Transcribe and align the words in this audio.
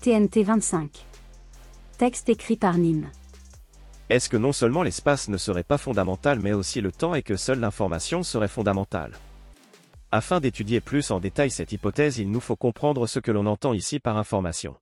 TNT 0.00 0.44
25. 0.44 1.04
Texte 1.98 2.28
écrit 2.28 2.56
par 2.56 2.78
Nîmes. 2.78 3.10
Est-ce 4.08 4.28
que 4.28 4.36
non 4.36 4.52
seulement 4.52 4.84
l'espace 4.84 5.28
ne 5.28 5.36
serait 5.36 5.64
pas 5.64 5.78
fondamental 5.78 6.38
mais 6.38 6.52
aussi 6.52 6.80
le 6.80 6.92
temps 6.92 7.16
et 7.16 7.24
que 7.24 7.34
seule 7.34 7.58
l'information 7.58 8.22
serait 8.22 8.46
fondamentale? 8.46 9.14
Afin 10.12 10.38
d'étudier 10.38 10.80
plus 10.80 11.10
en 11.10 11.18
détail 11.18 11.50
cette 11.50 11.72
hypothèse 11.72 12.18
il 12.18 12.30
nous 12.30 12.38
faut 12.38 12.54
comprendre 12.54 13.08
ce 13.08 13.18
que 13.18 13.32
l'on 13.32 13.46
entend 13.46 13.72
ici 13.72 13.98
par 13.98 14.16
information. 14.16 14.76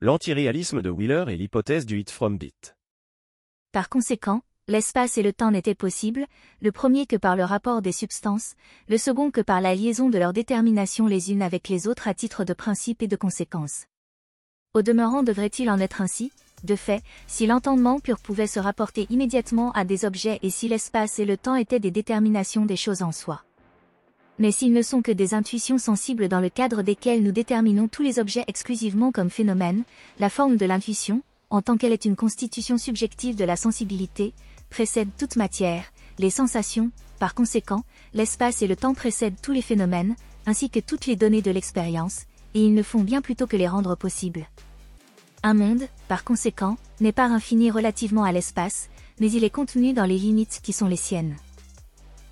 L'antiréalisme 0.00 0.80
de 0.80 0.90
Wheeler 0.90 1.24
est 1.26 1.36
l'hypothèse 1.36 1.86
du 1.86 1.98
hit 1.98 2.10
from 2.12 2.38
bit. 2.38 2.76
Par 3.72 3.88
conséquent, 3.88 4.42
l'espace 4.68 5.16
et 5.16 5.22
le 5.22 5.32
temps 5.32 5.52
n'étaient 5.52 5.76
possibles, 5.76 6.26
le 6.60 6.72
premier 6.72 7.06
que 7.06 7.14
par 7.14 7.36
le 7.36 7.44
rapport 7.44 7.82
des 7.82 7.92
substances, 7.92 8.54
le 8.88 8.98
second 8.98 9.30
que 9.30 9.40
par 9.40 9.60
la 9.60 9.76
liaison 9.76 10.10
de 10.10 10.18
leurs 10.18 10.32
déterminations 10.32 11.06
les 11.06 11.30
unes 11.30 11.42
avec 11.42 11.68
les 11.68 11.86
autres 11.86 12.08
à 12.08 12.14
titre 12.14 12.42
de 12.44 12.52
principe 12.52 13.00
et 13.00 13.06
de 13.06 13.14
conséquence. 13.14 13.84
Au 14.74 14.82
demeurant 14.82 15.22
devrait-il 15.22 15.70
en 15.70 15.78
être 15.78 16.00
ainsi, 16.00 16.32
de 16.64 16.74
fait, 16.74 17.02
si 17.28 17.46
l'entendement 17.46 18.00
pur 18.00 18.18
pouvait 18.18 18.48
se 18.48 18.58
rapporter 18.58 19.06
immédiatement 19.08 19.70
à 19.72 19.84
des 19.84 20.04
objets 20.04 20.40
et 20.42 20.50
si 20.50 20.68
l'espace 20.68 21.20
et 21.20 21.24
le 21.24 21.36
temps 21.36 21.54
étaient 21.54 21.78
des 21.78 21.92
déterminations 21.92 22.66
des 22.66 22.76
choses 22.76 23.02
en 23.02 23.12
soi 23.12 23.42
mais 24.38 24.52
s'ils 24.52 24.74
ne 24.74 24.82
sont 24.82 25.00
que 25.00 25.12
des 25.12 25.32
intuitions 25.32 25.78
sensibles 25.78 26.28
dans 26.28 26.40
le 26.40 26.50
cadre 26.50 26.82
desquelles 26.82 27.22
nous 27.22 27.32
déterminons 27.32 27.88
tous 27.88 28.02
les 28.02 28.18
objets 28.18 28.44
exclusivement 28.48 29.10
comme 29.10 29.30
phénomènes, 29.30 29.84
la 30.18 30.28
forme 30.28 30.58
de 30.58 30.66
l'intuition, 30.66 31.22
en 31.48 31.62
tant 31.62 31.76
qu'elle 31.76 31.92
est 31.92 32.04
une 32.04 32.16
constitution 32.16 32.76
subjective 32.76 33.36
de 33.36 33.44
la 33.44 33.56
sensibilité, 33.56 34.34
précède 34.76 35.08
toute 35.16 35.36
matière, 35.36 35.84
les 36.18 36.28
sensations, 36.28 36.90
par 37.18 37.34
conséquent, 37.34 37.82
l'espace 38.12 38.60
et 38.60 38.66
le 38.66 38.76
temps 38.76 38.92
précèdent 38.92 39.40
tous 39.40 39.52
les 39.52 39.62
phénomènes, 39.62 40.14
ainsi 40.44 40.68
que 40.68 40.80
toutes 40.80 41.06
les 41.06 41.16
données 41.16 41.40
de 41.40 41.50
l'expérience, 41.50 42.26
et 42.52 42.60
ils 42.62 42.74
ne 42.74 42.82
font 42.82 43.00
bien 43.00 43.22
plutôt 43.22 43.46
que 43.46 43.56
les 43.56 43.68
rendre 43.68 43.94
possibles. 43.94 44.46
Un 45.42 45.54
monde, 45.54 45.88
par 46.08 46.24
conséquent, 46.24 46.76
n'est 47.00 47.12
pas 47.12 47.24
infini 47.24 47.70
relativement 47.70 48.24
à 48.24 48.32
l'espace, 48.32 48.90
mais 49.18 49.30
il 49.30 49.44
est 49.44 49.56
contenu 49.58 49.94
dans 49.94 50.04
les 50.04 50.18
limites 50.18 50.60
qui 50.62 50.74
sont 50.74 50.88
les 50.88 50.96
siennes. 50.96 51.38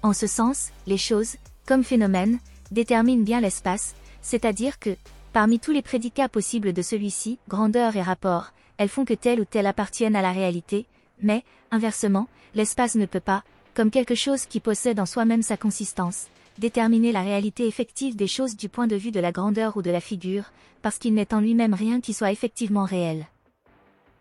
En 0.02 0.12
ce 0.12 0.26
sens, 0.26 0.68
les 0.86 0.98
choses, 0.98 1.36
comme 1.64 1.82
phénomène, 1.82 2.40
détermine 2.70 3.24
bien 3.24 3.40
l'espace, 3.40 3.94
c'est-à-dire 4.20 4.78
que, 4.78 4.98
parmi 5.32 5.60
tous 5.60 5.72
les 5.72 5.80
prédicats 5.80 6.28
possibles 6.28 6.74
de 6.74 6.82
celui-ci, 6.82 7.38
grandeur 7.48 7.96
et 7.96 8.02
rapport, 8.02 8.52
elles 8.76 8.90
font 8.90 9.06
que 9.06 9.14
telle 9.14 9.40
ou 9.40 9.46
telle 9.46 9.66
appartiennent 9.66 10.14
à 10.16 10.20
la 10.20 10.32
réalité, 10.32 10.84
mais, 11.22 11.44
inversement, 11.70 12.28
l'espace 12.54 12.94
ne 12.94 13.06
peut 13.06 13.20
pas, 13.20 13.44
comme 13.74 13.90
quelque 13.90 14.14
chose 14.14 14.46
qui 14.46 14.60
possède 14.60 15.00
en 15.00 15.06
soi-même 15.06 15.42
sa 15.42 15.56
consistance, 15.56 16.28
déterminer 16.58 17.12
la 17.12 17.22
réalité 17.22 17.66
effective 17.66 18.16
des 18.16 18.26
choses 18.26 18.56
du 18.56 18.68
point 18.68 18.86
de 18.86 18.96
vue 18.96 19.10
de 19.10 19.20
la 19.20 19.32
grandeur 19.32 19.76
ou 19.76 19.82
de 19.82 19.90
la 19.90 20.00
figure, 20.00 20.52
parce 20.82 20.98
qu'il 20.98 21.14
n'est 21.14 21.34
en 21.34 21.40
lui-même 21.40 21.74
rien 21.74 22.00
qui 22.00 22.12
soit 22.12 22.30
effectivement 22.30 22.84
réel. 22.84 23.26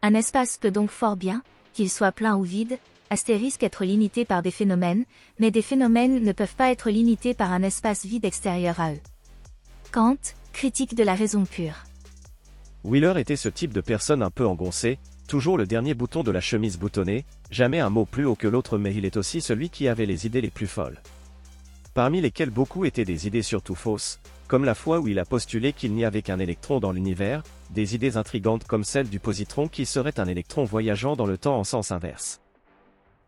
Un 0.02 0.16
espace 0.16 0.58
peut 0.58 0.72
donc 0.72 0.90
fort 0.90 1.16
bien, 1.16 1.44
qu'il 1.74 1.90
soit 1.90 2.12
plein 2.12 2.36
ou 2.36 2.44
vide, 2.44 2.78
astérisque 3.10 3.64
être 3.64 3.86
limité 3.86 4.26
par 4.26 4.42
des 4.42 4.52
phénomènes, 4.52 5.06
mais 5.40 5.52
des 5.52 5.62
phénomènes 5.62 6.24
ne 6.24 6.32
peuvent 6.32 6.56
pas 6.56 6.72
être 6.72 6.90
limités 6.90 7.34
par 7.34 7.52
un 7.52 7.64
espace 7.64 8.06
vide 8.06 8.26
extérieur 8.26 8.80
à 8.80 8.94
eux. 8.94 9.00
Kant, 9.92 10.18
critique 10.52 10.96
de 10.96 11.04
la 11.04 11.14
raison 11.14 11.46
pure. 11.46 11.84
Wheeler 12.84 13.14
était 13.18 13.36
ce 13.36 13.50
type 13.50 13.72
de 13.72 13.82
personne 13.82 14.24
un 14.24 14.32
peu 14.32 14.46
engoncée, 14.46 15.00
toujours 15.28 15.58
le 15.58 15.66
dernier 15.66 15.94
bouton 15.94 16.24
de 16.24 16.32
la 16.32 16.42
chemise 16.42 16.78
boutonnée, 16.78 17.26
jamais 17.52 17.80
un 17.80 17.90
mot 17.90 18.06
plus 18.06 18.26
haut 18.26 18.36
que 18.36 18.48
l'autre 18.48 18.78
mais 18.78 18.94
il 18.94 19.06
est 19.06 19.18
aussi 19.18 19.42
celui 19.42 19.70
qui 19.70 19.88
avait 19.88 20.06
les 20.06 20.26
idées 20.26 20.42
les 20.42 20.50
plus 20.50 20.68
folles. 20.68 21.02
Parmi 21.94 22.22
lesquelles 22.22 22.50
beaucoup 22.50 22.86
étaient 22.86 23.06
des 23.06 23.28
idées 23.28 23.42
surtout 23.42 23.76
fausses, 23.76 24.20
comme 24.48 24.66
la 24.66 24.76
fois 24.76 25.00
où 25.00 25.08
il 25.08 25.20
a 25.20 25.26
postulé 25.26 25.74
qu'il 25.74 25.94
n'y 25.94 26.06
avait 26.06 26.22
qu'un 26.22 26.40
électron 26.40 26.80
dans 26.80 26.92
l'univers, 26.92 27.44
des 27.70 27.96
idées 27.96 28.18
intrigantes 28.18 28.66
comme 28.66 28.84
celle 28.84 29.10
du 29.10 29.20
positron 29.20 29.68
qui 29.68 29.86
serait 29.86 30.20
un 30.20 30.28
électron 30.28 30.64
voyageant 30.64 31.16
dans 31.16 31.26
le 31.26 31.38
temps 31.38 31.58
en 31.58 31.64
sens 31.64 31.92
inverse. 31.92 32.42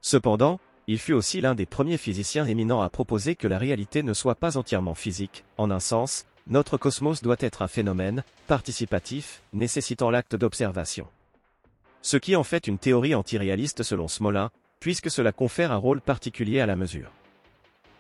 Cependant, 0.02 0.60
il 0.88 1.00
fut 1.00 1.14
aussi 1.14 1.42
l'un 1.42 1.56
des 1.56 1.66
premiers 1.66 1.98
physiciens 1.98 2.46
éminents 2.46 2.82
à 2.82 2.90
proposer 2.90 3.36
que 3.36 3.48
la 3.48 3.58
réalité 3.58 4.04
ne 4.04 4.14
soit 4.14 4.36
pas 4.36 4.58
entièrement 4.58 4.94
physique, 4.94 5.44
en 5.58 5.72
un 5.72 5.80
sens, 5.80 6.26
notre 6.48 6.78
cosmos 6.78 7.24
doit 7.24 7.38
être 7.40 7.64
un 7.64 7.68
phénomène, 7.68 8.24
participatif, 8.46 9.42
nécessitant 9.52 10.12
l'acte 10.12 10.36
d'observation. 10.36 11.08
Ce 12.06 12.18
qui 12.18 12.36
en 12.36 12.44
fait 12.44 12.68
une 12.68 12.78
théorie 12.78 13.16
antiréaliste 13.16 13.82
selon 13.82 14.08
Smolin, 14.08 14.52
puisque 14.80 15.10
cela 15.10 15.32
confère 15.32 15.72
un 15.72 15.78
rôle 15.78 16.02
particulier 16.02 16.60
à 16.60 16.68
la 16.68 16.76
mesure. 16.76 17.10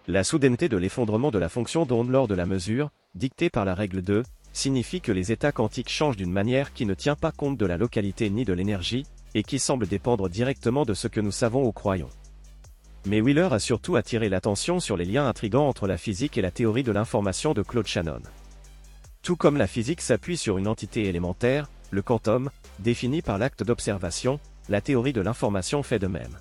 La 0.07 0.23
soudaineté 0.23 0.69
de 0.69 0.77
l'effondrement 0.77 1.31
de 1.31 1.39
la 1.39 1.49
fonction 1.49 1.87
d'onde 1.87 2.11
lors 2.11 2.27
de 2.27 2.35
la 2.35 2.45
mesure, 2.45 2.91
dictée 3.15 3.49
par 3.49 3.65
la 3.65 3.73
règle 3.73 4.03
2, 4.03 4.21
signifie 4.53 5.01
que 5.01 5.11
les 5.11 5.31
états 5.31 5.51
quantiques 5.51 5.89
changent 5.89 6.17
d'une 6.17 6.31
manière 6.31 6.71
qui 6.71 6.85
ne 6.85 6.93
tient 6.93 7.15
pas 7.15 7.31
compte 7.31 7.57
de 7.57 7.65
la 7.65 7.77
localité 7.77 8.29
ni 8.29 8.45
de 8.45 8.53
l'énergie, 8.53 9.07
et 9.33 9.41
qui 9.41 9.57
semble 9.57 9.87
dépendre 9.87 10.29
directement 10.29 10.85
de 10.85 10.93
ce 10.93 11.07
que 11.07 11.19
nous 11.19 11.31
savons 11.31 11.65
ou 11.65 11.71
croyons. 11.71 12.11
Mais 13.07 13.21
Wheeler 13.21 13.49
a 13.53 13.57
surtout 13.57 13.95
attiré 13.95 14.29
l'attention 14.29 14.79
sur 14.79 14.97
les 14.97 15.05
liens 15.05 15.27
intrigants 15.27 15.67
entre 15.67 15.87
la 15.87 15.97
physique 15.97 16.37
et 16.37 16.43
la 16.43 16.51
théorie 16.51 16.83
de 16.83 16.91
l'information 16.91 17.55
de 17.55 17.63
Claude 17.63 17.87
Shannon. 17.87 18.21
Tout 19.23 19.35
comme 19.35 19.57
la 19.57 19.65
physique 19.65 20.01
s'appuie 20.01 20.37
sur 20.37 20.59
une 20.59 20.67
entité 20.67 21.05
élémentaire, 21.05 21.71
le 21.91 22.01
quantum, 22.01 22.49
défini 22.79 23.21
par 23.21 23.37
l'acte 23.37 23.63
d'observation, 23.63 24.39
la 24.69 24.81
théorie 24.81 25.13
de 25.13 25.21
l'information 25.21 25.83
fait 25.83 25.99
de 25.99 26.07
même. 26.07 26.37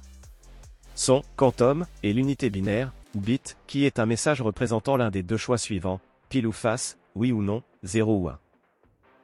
Son 0.95 1.23
quantum 1.37 1.87
est 2.03 2.13
l'unité 2.13 2.51
binaire, 2.51 2.93
bit, 3.15 3.57
qui 3.67 3.85
est 3.85 3.99
un 3.99 4.07
message 4.07 4.41
représentant 4.41 4.97
l'un 4.97 5.11
des 5.11 5.23
deux 5.23 5.37
choix 5.37 5.59
suivants, 5.59 6.01
pile 6.29 6.47
ou 6.47 6.53
face, 6.53 6.99
oui 7.15 7.33
ou 7.33 7.43
non, 7.43 7.63
0 7.83 8.17
ou 8.17 8.29
1. 8.29 8.39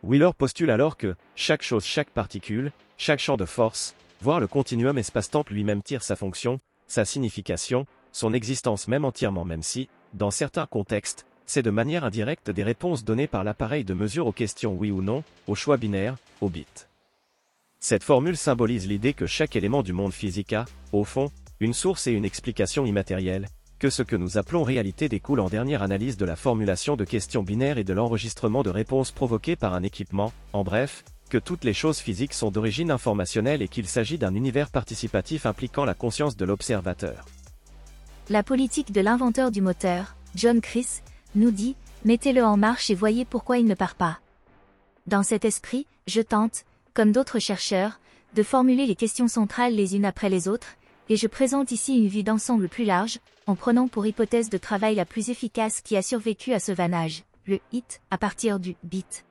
Wheeler 0.03 0.31
postule 0.36 0.70
alors 0.70 0.97
que, 0.97 1.14
chaque 1.36 1.62
chose, 1.62 1.84
chaque 1.84 2.10
particule, 2.10 2.72
chaque 2.97 3.20
champ 3.20 3.37
de 3.37 3.44
force, 3.44 3.94
voire 4.22 4.41
le 4.41 4.47
continuum 4.47 4.98
espace-temps 4.98 5.44
lui-même 5.50 5.82
tire 5.82 6.02
sa 6.02 6.16
fonction, 6.16 6.60
sa 6.87 7.04
signification, 7.04 7.87
son 8.12 8.32
existence 8.32 8.88
même 8.88 9.04
entièrement 9.04 9.44
même 9.44 9.62
si, 9.62 9.88
dans 10.14 10.31
certains 10.31 10.66
contextes, 10.66 11.26
c'est 11.46 11.62
de 11.62 11.70
manière 11.70 12.04
indirecte 12.04 12.50
des 12.50 12.62
réponses 12.62 13.04
données 13.04 13.26
par 13.26 13.44
l'appareil 13.44 13.84
de 13.84 13.94
mesure 13.94 14.26
aux 14.26 14.32
questions 14.32 14.74
oui 14.74 14.90
ou 14.90 15.02
non, 15.02 15.24
au 15.46 15.54
choix 15.54 15.76
binaire, 15.76 16.16
au 16.40 16.48
bit. 16.48 16.88
Cette 17.78 18.04
formule 18.04 18.36
symbolise 18.36 18.86
l'idée 18.86 19.14
que 19.14 19.26
chaque 19.26 19.56
élément 19.56 19.82
du 19.82 19.92
monde 19.92 20.12
physique 20.12 20.52
a, 20.52 20.66
au 20.92 21.04
fond, 21.04 21.30
une 21.60 21.74
source 21.74 22.06
et 22.06 22.12
une 22.12 22.24
explication 22.24 22.84
immatérielle, 22.84 23.48
que 23.78 23.88
ce 23.88 24.02
que 24.02 24.16
nous 24.16 24.36
appelons 24.36 24.62
réalité 24.62 25.08
découle 25.08 25.40
en 25.40 25.48
dernière 25.48 25.82
analyse 25.82 26.18
de 26.18 26.26
la 26.26 26.36
formulation 26.36 26.96
de 26.96 27.04
questions 27.04 27.42
binaires 27.42 27.78
et 27.78 27.84
de 27.84 27.94
l'enregistrement 27.94 28.62
de 28.62 28.70
réponses 28.70 29.10
provoquées 29.10 29.56
par 29.56 29.72
un 29.72 29.82
équipement, 29.82 30.32
en 30.52 30.64
bref, 30.64 31.04
que 31.30 31.38
toutes 31.38 31.64
les 31.64 31.72
choses 31.72 31.98
physiques 31.98 32.34
sont 32.34 32.50
d'origine 32.50 32.90
informationnelle 32.90 33.62
et 33.62 33.68
qu'il 33.68 33.86
s'agit 33.86 34.18
d'un 34.18 34.34
univers 34.34 34.68
participatif 34.68 35.46
impliquant 35.46 35.86
la 35.86 35.94
conscience 35.94 36.36
de 36.36 36.44
l'observateur. 36.44 37.24
La 38.28 38.42
politique 38.42 38.92
de 38.92 39.00
l'inventeur 39.00 39.50
du 39.50 39.62
moteur, 39.62 40.16
John 40.34 40.60
Chris, 40.60 41.00
nous 41.34 41.50
dit, 41.50 41.76
mettez-le 42.04 42.44
en 42.44 42.56
marche 42.56 42.91
et 42.91 42.94
voyez 42.94 43.24
pourquoi 43.24 43.58
il 43.58 43.66
ne 43.66 43.74
part 43.74 43.94
pas. 43.94 44.20
Dans 45.06 45.22
cet 45.22 45.44
esprit, 45.44 45.86
je 46.06 46.20
tente, 46.20 46.64
comme 46.94 47.12
d'autres 47.12 47.38
chercheurs, 47.38 48.00
de 48.34 48.43
formuler 48.43 48.87
les 48.87 48.96
questions 48.96 49.28
centrales 49.28 49.75
les 49.75 49.96
unes 49.96 50.05
après 50.05 50.28
les 50.28 50.49
autres, 50.49 50.76
et 51.08 51.16
je 51.16 51.26
présente 51.26 51.72
ici 51.72 51.96
une 51.96 52.08
vue 52.08 52.22
d'ensemble 52.22 52.69
plus 52.69 52.84
large, 52.84 53.19
en 53.46 53.56
prenant 53.56 53.88
pour 53.88 54.06
hypothèse 54.06 54.50
de 54.50 54.58
travail 54.58 54.94
la 54.94 55.05
plus 55.05 55.31
efficace 55.31 55.81
qui 55.81 55.96
a 55.96 56.02
survécu 56.02 56.52
à 56.52 56.60
ce 56.60 56.70
vanage, 56.72 57.25
le 57.46 57.58
hit, 57.72 58.00
à 58.10 58.19
partir 58.19 58.60
du 58.60 58.76
bit. 58.84 59.25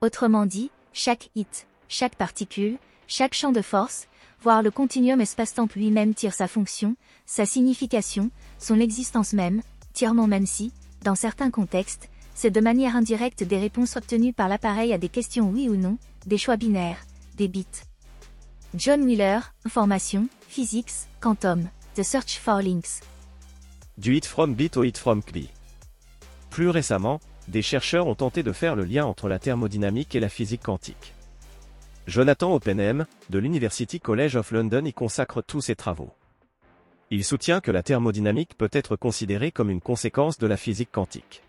Autrement 0.00 0.46
dit, 0.46 0.70
chaque 0.92 1.30
hit, 1.36 1.66
chaque 1.88 2.16
particule, 2.16 2.78
chaque 3.06 3.34
champ 3.34 3.52
de 3.52 3.62
force, 3.62 4.08
voire 4.42 4.62
le 4.62 4.70
continuum 4.70 5.20
espace-temps 5.20 5.68
lui-même 5.74 6.14
tire 6.14 6.34
sa 6.34 6.48
fonction, 6.48 6.96
sa 7.26 7.46
signification, 7.46 8.30
son 8.58 8.80
existence 8.80 9.32
même, 9.32 9.62
tièrement 9.92 10.26
même 10.26 10.46
si, 10.46 10.72
dans 11.02 11.14
certains 11.14 11.50
contextes, 11.50 12.08
c'est 12.34 12.50
de 12.50 12.60
manière 12.60 12.96
indirecte 12.96 13.42
des 13.42 13.58
réponses 13.58 13.96
obtenues 13.96 14.32
par 14.32 14.48
l'appareil 14.48 14.92
à 14.92 14.98
des 14.98 15.08
questions 15.08 15.50
oui 15.50 15.68
ou 15.68 15.76
non, 15.76 15.98
des 16.26 16.38
choix 16.38 16.56
binaires, 16.56 17.04
des 17.36 17.48
bits. 17.48 17.66
John 18.74 19.02
Wheeler, 19.02 19.40
Information, 19.64 20.28
Physics, 20.48 21.08
Quantum, 21.20 21.68
The 21.94 22.02
Search 22.02 22.38
for 22.38 22.60
Links. 22.60 23.00
Du 23.96 24.14
hit 24.14 24.26
from 24.26 24.54
bit 24.54 24.76
au 24.76 24.84
hit 24.84 24.98
from 24.98 25.22
kbi. 25.22 25.48
Plus 26.50 26.68
récemment, 26.68 27.20
des 27.48 27.62
chercheurs 27.62 28.06
ont 28.06 28.14
tenté 28.14 28.42
de 28.42 28.52
faire 28.52 28.76
le 28.76 28.84
lien 28.84 29.04
entre 29.04 29.28
la 29.28 29.38
thermodynamique 29.38 30.14
et 30.14 30.20
la 30.20 30.28
physique 30.28 30.62
quantique. 30.62 31.14
Jonathan 32.06 32.54
Oppenheim, 32.54 33.06
de 33.30 33.38
l'University 33.38 34.00
College 34.00 34.36
of 34.36 34.50
London 34.50 34.84
y 34.84 34.92
consacre 34.92 35.42
tous 35.42 35.60
ses 35.60 35.76
travaux. 35.76 36.10
Il 37.10 37.24
soutient 37.24 37.60
que 37.60 37.70
la 37.70 37.82
thermodynamique 37.82 38.56
peut 38.58 38.68
être 38.70 38.94
considérée 38.96 39.50
comme 39.50 39.70
une 39.70 39.80
conséquence 39.80 40.38
de 40.38 40.46
la 40.46 40.58
physique 40.58 40.92
quantique. 40.92 41.42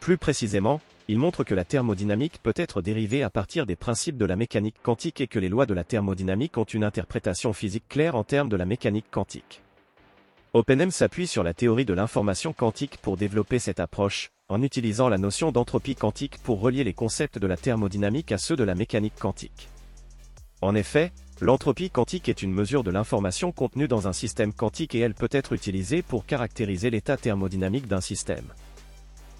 Plus 0.00 0.18
précisément, 0.18 0.82
il 1.08 1.18
montre 1.18 1.44
que 1.44 1.54
la 1.54 1.64
thermodynamique 1.64 2.40
peut 2.42 2.52
être 2.56 2.82
dérivée 2.82 3.22
à 3.22 3.30
partir 3.30 3.64
des 3.64 3.76
principes 3.76 4.18
de 4.18 4.26
la 4.26 4.36
mécanique 4.36 4.76
quantique 4.82 5.22
et 5.22 5.28
que 5.28 5.38
les 5.38 5.48
lois 5.48 5.64
de 5.64 5.72
la 5.72 5.82
thermodynamique 5.82 6.58
ont 6.58 6.64
une 6.64 6.84
interprétation 6.84 7.54
physique 7.54 7.88
claire 7.88 8.16
en 8.16 8.24
termes 8.24 8.50
de 8.50 8.56
la 8.56 8.66
mécanique 8.66 9.10
quantique. 9.10 9.62
Oppenheim 10.52 10.90
s'appuie 10.90 11.26
sur 11.26 11.42
la 11.42 11.54
théorie 11.54 11.84
de 11.84 11.94
l'information 11.94 12.52
quantique 12.52 12.98
pour 12.98 13.16
développer 13.16 13.58
cette 13.58 13.80
approche, 13.80 14.30
en 14.48 14.62
utilisant 14.62 15.08
la 15.08 15.18
notion 15.18 15.52
d'entropie 15.52 15.94
quantique 15.94 16.38
pour 16.42 16.60
relier 16.60 16.84
les 16.84 16.94
concepts 16.94 17.38
de 17.38 17.46
la 17.46 17.56
thermodynamique 17.56 18.32
à 18.32 18.38
ceux 18.38 18.56
de 18.56 18.64
la 18.64 18.74
mécanique 18.74 19.18
quantique. 19.18 19.68
En 20.60 20.74
effet, 20.74 21.12
l'entropie 21.40 21.90
quantique 21.90 22.28
est 22.28 22.42
une 22.42 22.52
mesure 22.52 22.82
de 22.82 22.90
l'information 22.90 23.52
contenue 23.52 23.88
dans 23.88 24.08
un 24.08 24.12
système 24.12 24.52
quantique 24.52 24.94
et 24.94 25.00
elle 25.00 25.14
peut 25.14 25.28
être 25.30 25.52
utilisée 25.52 26.02
pour 26.02 26.26
caractériser 26.26 26.90
l'état 26.90 27.16
thermodynamique 27.16 27.86
d'un 27.86 28.00
système. 28.00 28.46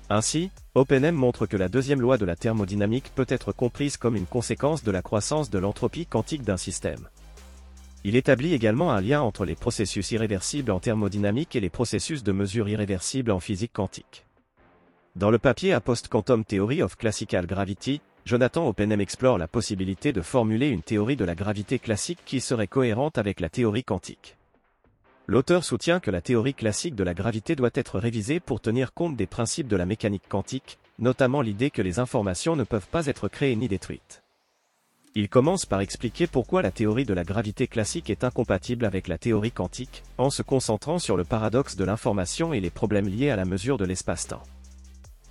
Ainsi, 0.09 0.51
OpenM 0.75 1.15
montre 1.15 1.47
que 1.47 1.57
la 1.57 1.69
deuxième 1.69 2.01
loi 2.01 2.17
de 2.17 2.25
la 2.25 2.37
thermodynamique 2.37 3.11
peut 3.15 3.27
être 3.29 3.51
comprise 3.51 3.97
comme 3.97 4.15
une 4.15 4.27
conséquence 4.27 4.85
de 4.85 4.91
la 4.93 5.03
croissance 5.03 5.51
de 5.51 5.59
l'entropie 5.59 6.07
quantique 6.07 6.43
d'un 6.43 6.57
système. 6.57 7.09
Il 8.05 8.15
établit 8.15 8.55
également 8.55 8.93
un 8.93 9.01
lien 9.01 9.21
entre 9.21 9.45
les 9.45 9.57
processus 9.57 10.13
irréversibles 10.13 10.71
en 10.71 10.79
thermodynamique 10.79 11.57
et 11.57 11.61
les 11.61 11.71
processus 11.71 12.23
de 12.23 12.31
mesure 12.31 12.69
irréversibles 12.69 13.33
en 13.33 13.41
physique 13.41 13.73
quantique. 13.73 14.25
Dans 15.17 15.31
le 15.31 15.39
papier 15.39 15.73
A 15.73 15.81
Post-Quantum 15.81 16.45
Theory 16.45 16.83
of 16.83 16.97
Classical 16.97 17.47
Gravity, 17.47 18.01
Jonathan 18.27 18.67
Oppenheim 18.67 18.99
explore 18.99 19.39
la 19.39 19.47
possibilité 19.47 20.13
de 20.13 20.21
formuler 20.21 20.67
une 20.67 20.83
théorie 20.83 21.15
de 21.15 21.25
la 21.25 21.37
gravité 21.37 21.79
classique 21.79 22.19
qui 22.27 22.41
serait 22.41 22.67
cohérente 22.67 23.19
avec 23.19 23.39
la 23.39 23.49
théorie 23.49 23.85
quantique. 23.85 24.37
L'auteur 25.29 25.63
soutient 25.63 26.01
que 26.01 26.11
la 26.11 26.21
théorie 26.21 26.53
classique 26.53 26.97
de 26.97 27.05
la 27.05 27.15
gravité 27.15 27.55
doit 27.55 27.71
être 27.73 28.01
révisée 28.01 28.41
pour 28.41 28.61
tenir 28.61 28.95
compte 28.95 29.15
des 29.15 29.29
principes 29.29 29.69
de 29.69 29.77
la 29.77 29.87
mécanique 29.87 30.29
quantique, 30.29 30.77
notamment 30.99 31.41
l'idée 31.41 31.71
que 31.71 31.83
les 31.83 32.01
informations 32.01 32.57
ne 32.57 32.65
peuvent 32.65 32.89
pas 32.89 33.07
être 33.07 33.29
créées 33.29 33.55
ni 33.55 33.69
détruites. 33.69 34.25
Il 35.15 35.29
commence 35.29 35.65
par 35.65 35.81
expliquer 35.81 36.27
pourquoi 36.27 36.63
la 36.63 36.73
théorie 36.73 37.05
de 37.05 37.15
la 37.15 37.23
gravité 37.23 37.69
classique 37.69 38.11
est 38.11 38.25
incompatible 38.25 38.87
avec 38.87 39.07
la 39.07 39.19
théorie 39.19 39.53
quantique, 39.53 40.03
en 40.19 40.31
se 40.31 40.43
concentrant 40.43 40.99
sur 40.99 41.17
le 41.17 41.23
paradoxe 41.23 41.77
de 41.77 41.85
l'information 41.85 42.53
et 42.53 42.59
les 42.59 42.71
problèmes 42.71 43.09
liés 43.09 43.31
à 43.31 43.37
la 43.37 43.45
mesure 43.45 43.79
de 43.79 43.85
l'espace-temps. 43.85 44.43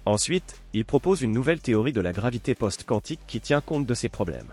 Ensuite, 0.05 0.61
il 0.73 0.85
propose 0.85 1.23
une 1.23 1.31
nouvelle 1.31 1.59
théorie 1.59 1.93
de 1.93 2.01
la 2.01 2.13
gravité 2.13 2.53
post-quantique 2.53 3.21
qui 3.25 3.41
tient 3.41 3.61
compte 3.61 3.87
de 3.87 3.93
ces 3.95 4.07
problèmes. 4.09 4.51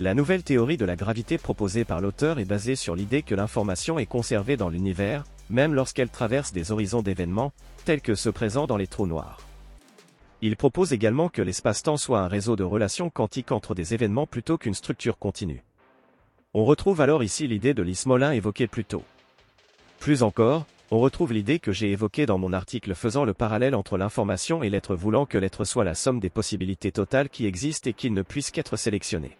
La 0.00 0.14
nouvelle 0.14 0.42
théorie 0.42 0.76
de 0.76 0.84
la 0.84 0.96
gravité 0.96 1.38
proposée 1.38 1.84
par 1.84 2.00
l'auteur 2.00 2.38
est 2.40 2.44
basée 2.44 2.74
sur 2.74 2.96
l'idée 2.96 3.22
que 3.22 3.34
l'information 3.34 3.98
est 3.98 4.06
conservée 4.06 4.56
dans 4.56 4.68
l'univers, 4.68 5.24
même 5.50 5.74
lorsqu'elle 5.74 6.08
traverse 6.08 6.52
des 6.52 6.72
horizons 6.72 7.02
d'événements, 7.02 7.52
tels 7.84 8.00
que 8.00 8.14
ceux 8.14 8.32
présents 8.32 8.66
dans 8.66 8.76
les 8.76 8.86
trous 8.88 9.06
noirs. 9.06 9.38
Il 10.42 10.56
propose 10.56 10.92
également 10.92 11.28
que 11.28 11.42
l'espace-temps 11.42 11.98
soit 11.98 12.20
un 12.20 12.28
réseau 12.28 12.56
de 12.56 12.64
relations 12.64 13.10
quantiques 13.10 13.52
entre 13.52 13.74
des 13.74 13.94
événements 13.94 14.26
plutôt 14.26 14.58
qu'une 14.58 14.74
structure 14.74 15.18
continue. 15.18 15.62
On 16.54 16.64
retrouve 16.64 17.02
alors 17.02 17.22
ici 17.22 17.46
l'idée 17.46 17.74
de 17.74 17.82
l'ismolin 17.82 18.32
évoquée 18.32 18.66
plus 18.66 18.86
tôt. 18.86 19.04
Plus 20.00 20.22
encore, 20.22 20.66
on 20.92 20.98
retrouve 20.98 21.32
l'idée 21.32 21.60
que 21.60 21.70
j'ai 21.70 21.92
évoquée 21.92 22.26
dans 22.26 22.38
mon 22.38 22.52
article 22.52 22.94
faisant 22.94 23.24
le 23.24 23.32
parallèle 23.32 23.76
entre 23.76 23.96
l'information 23.96 24.64
et 24.64 24.70
l'être 24.70 24.96
voulant 24.96 25.24
que 25.24 25.38
l'être 25.38 25.64
soit 25.64 25.84
la 25.84 25.94
somme 25.94 26.18
des 26.18 26.30
possibilités 26.30 26.90
totales 26.90 27.28
qui 27.28 27.46
existent 27.46 27.88
et 27.88 27.92
qu'il 27.92 28.12
ne 28.12 28.22
puisse 28.22 28.50
qu'être 28.50 28.76
sélectionné. 28.76 29.36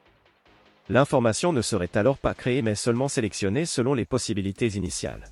L'information 0.88 1.52
ne 1.52 1.62
serait 1.62 1.90
alors 1.94 2.18
pas 2.18 2.34
créée 2.34 2.62
mais 2.62 2.76
seulement 2.76 3.08
sélectionnée 3.08 3.66
selon 3.66 3.94
les 3.94 4.04
possibilités 4.04 4.68
initiales. 4.76 5.24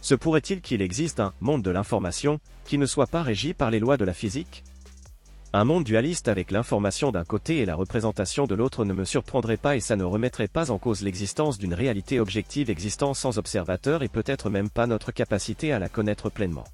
Se 0.00 0.14
pourrait-il 0.14 0.62
qu'il 0.62 0.82
existe 0.82 1.20
un 1.20 1.32
monde 1.40 1.62
de 1.62 1.70
l'information 1.70 2.40
qui 2.64 2.78
ne 2.78 2.86
soit 2.86 3.06
pas 3.06 3.22
régi 3.22 3.54
par 3.54 3.70
les 3.70 3.78
lois 3.78 3.96
de 3.96 4.04
la 4.04 4.14
physique? 4.14 4.64
Un 5.52 5.64
monde 5.64 5.82
dualiste 5.82 6.28
avec 6.28 6.52
l'information 6.52 7.10
d'un 7.10 7.24
côté 7.24 7.58
et 7.58 7.66
la 7.66 7.74
représentation 7.74 8.46
de 8.46 8.54
l'autre 8.54 8.84
ne 8.84 8.92
me 8.92 9.04
surprendrait 9.04 9.56
pas 9.56 9.74
et 9.74 9.80
ça 9.80 9.96
ne 9.96 10.04
remettrait 10.04 10.46
pas 10.46 10.70
en 10.70 10.78
cause 10.78 11.02
l'existence 11.02 11.58
d'une 11.58 11.74
réalité 11.74 12.20
objective 12.20 12.70
existant 12.70 13.14
sans 13.14 13.36
observateur 13.36 14.04
et 14.04 14.08
peut-être 14.08 14.48
même 14.48 14.70
pas 14.70 14.86
notre 14.86 15.10
capacité 15.10 15.72
à 15.72 15.80
la 15.80 15.88
connaître 15.88 16.30
pleinement. 16.30 16.64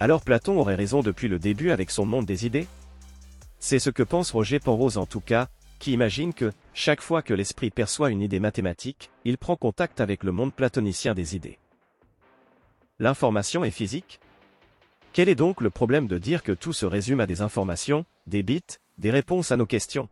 Alors 0.00 0.22
Platon 0.22 0.58
aurait 0.58 0.74
raison 0.74 1.00
depuis 1.00 1.28
le 1.28 1.38
début 1.38 1.70
avec 1.70 1.92
son 1.92 2.06
monde 2.06 2.26
des 2.26 2.44
idées? 2.44 2.66
C'est 3.60 3.78
ce 3.78 3.90
que 3.90 4.02
pense 4.02 4.32
Roger 4.32 4.58
Penrose 4.58 4.98
en 4.98 5.06
tout 5.06 5.20
cas, 5.20 5.46
qui 5.78 5.92
imagine 5.92 6.34
que, 6.34 6.52
chaque 6.74 7.00
fois 7.00 7.22
que 7.22 7.34
l'esprit 7.34 7.70
perçoit 7.70 8.10
une 8.10 8.20
idée 8.20 8.40
mathématique, 8.40 9.10
il 9.24 9.38
prend 9.38 9.54
contact 9.54 10.00
avec 10.00 10.24
le 10.24 10.32
monde 10.32 10.52
platonicien 10.52 11.14
des 11.14 11.36
idées. 11.36 11.58
L'information 12.98 13.62
est 13.62 13.70
physique 13.70 14.18
quel 15.16 15.30
est 15.30 15.34
donc 15.34 15.62
le 15.62 15.70
problème 15.70 16.08
de 16.08 16.18
dire 16.18 16.42
que 16.42 16.52
tout 16.52 16.74
se 16.74 16.84
résume 16.84 17.20
à 17.20 17.26
des 17.26 17.40
informations, 17.40 18.04
des 18.26 18.42
bits, 18.42 18.60
des 18.98 19.10
réponses 19.10 19.50
à 19.50 19.56
nos 19.56 19.64
questions? 19.64 20.10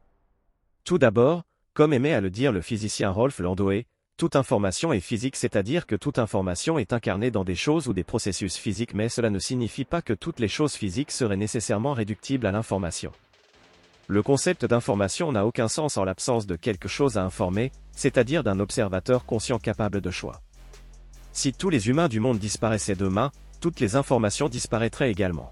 Tout 0.83 0.97
d'abord, 0.97 1.43
comme 1.75 1.93
aimait 1.93 2.15
à 2.15 2.23
le 2.23 2.31
dire 2.31 2.53
le 2.53 2.63
physicien 2.63 3.11
Rolf 3.11 3.39
Landoe, 3.39 3.85
toute 4.17 4.35
information 4.35 4.95
est 4.95 5.01
physique, 5.01 5.37
c'est-à-dire 5.37 5.87
que 5.87 5.95
toute 5.95 6.19
information 6.19 6.79
est 6.79 6.95
incarnée 6.95 7.31
dans 7.31 7.45
des 7.45 7.55
choses 7.55 7.87
ou 7.87 7.93
des 7.93 8.03
processus 8.03 8.57
physiques, 8.57 8.95
mais 8.95 9.11
cela 9.11 9.29
ne 9.29 9.39
signifie 9.39 9.85
pas 9.85 10.01
que 10.01 10.15
toutes 10.15 10.41
les 10.41 10.49
choses 10.49 10.73
physiques 10.73 11.11
seraient 11.11 11.37
nécessairement 11.37 11.93
réductibles 11.93 12.47
à 12.47 12.53
l'information. 12.53 13.13
Le 14.07 14.23
concept 14.23 14.65
d'information 14.65 15.33
n'a 15.33 15.45
aucun 15.45 15.69
sens 15.69 15.99
en 15.99 16.05
l'absence 16.05 16.47
de 16.47 16.57
quelque 16.57 16.89
chose 16.89 17.19
à 17.19 17.25
informer, 17.25 17.73
c'est-à-dire 17.93 18.43
d'un 18.43 18.59
observateur 18.59 19.27
conscient 19.27 19.59
capable 19.59 20.01
de 20.01 20.11
choix. 20.11 20.41
Si 21.35 21.53
tous 21.53 21.69
les 21.69 21.91
humains 21.91 22.09
du 22.09 22.21
monde 22.21 22.39
disparaissaient 22.39 22.95
demain, 22.95 23.33
toutes 23.65 23.81
les 23.81 23.97
informations 23.97 24.51
disparaîtraient 24.51 25.11
également. 25.11 25.51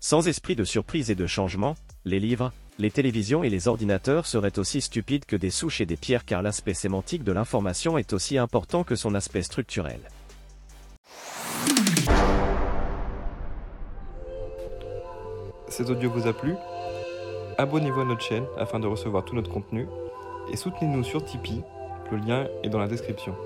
Sans 0.00 0.26
esprit 0.26 0.56
de 0.56 0.64
surprise 0.64 1.10
et 1.10 1.14
de 1.14 1.26
changement, 1.26 1.74
les 2.06 2.18
livres, 2.18 2.50
les 2.78 2.90
télévisions 2.90 3.44
et 3.44 3.50
les 3.50 3.68
ordinateurs 3.68 4.24
seraient 4.24 4.58
aussi 4.58 4.80
stupides 4.80 5.26
que 5.26 5.36
des 5.36 5.50
souches 5.50 5.82
et 5.82 5.84
des 5.84 5.98
pierres 5.98 6.24
car 6.24 6.40
l'aspect 6.40 6.72
sémantique 6.72 7.22
de 7.22 7.32
l'information 7.32 7.98
est 7.98 8.14
aussi 8.14 8.38
important 8.38 8.84
que 8.84 8.96
son 8.96 9.14
aspect 9.14 9.42
structurel. 9.42 10.00
Cet 15.68 15.90
audio 15.90 16.10
vous 16.10 16.26
a 16.26 16.32
plu? 16.32 16.54
Abonnez-vous 17.58 18.00
à 18.00 18.04
notre 18.06 18.22
chaîne 18.22 18.46
afin 18.56 18.80
de 18.80 18.86
recevoir 18.86 19.26
tout 19.26 19.34
notre 19.34 19.52
contenu 19.52 19.86
et 20.50 20.56
soutenez-nous 20.56 21.04
sur 21.04 21.22
Tipeee, 21.22 21.60
le 22.10 22.16
lien 22.16 22.48
est 22.62 22.70
dans 22.70 22.78
la 22.78 22.88
description. 22.88 23.36